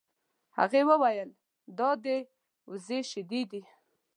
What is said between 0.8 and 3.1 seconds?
وویل دا د وزې